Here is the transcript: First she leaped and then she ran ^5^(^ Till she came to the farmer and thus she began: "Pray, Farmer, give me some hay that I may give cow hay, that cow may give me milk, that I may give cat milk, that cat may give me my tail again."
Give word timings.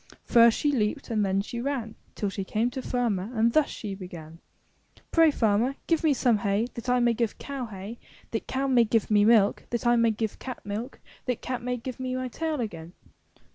First 0.25 0.57
she 0.57 0.71
leaped 0.71 1.11
and 1.11 1.23
then 1.23 1.41
she 1.41 1.61
ran 1.61 1.89
^5^(^ 1.89 1.95
Till 2.15 2.29
she 2.29 2.43
came 2.43 2.71
to 2.71 2.81
the 2.81 2.87
farmer 2.87 3.29
and 3.35 3.53
thus 3.53 3.69
she 3.69 3.93
began: 3.93 4.39
"Pray, 5.11 5.29
Farmer, 5.29 5.75
give 5.85 6.03
me 6.03 6.11
some 6.11 6.39
hay 6.39 6.65
that 6.73 6.89
I 6.89 6.99
may 6.99 7.13
give 7.13 7.37
cow 7.37 7.67
hay, 7.67 7.99
that 8.31 8.47
cow 8.47 8.65
may 8.65 8.83
give 8.83 9.11
me 9.11 9.25
milk, 9.25 9.67
that 9.69 9.85
I 9.85 9.97
may 9.97 10.09
give 10.09 10.39
cat 10.39 10.65
milk, 10.65 10.99
that 11.27 11.43
cat 11.43 11.61
may 11.61 11.77
give 11.77 11.99
me 11.99 12.15
my 12.15 12.29
tail 12.29 12.59
again." 12.59 12.93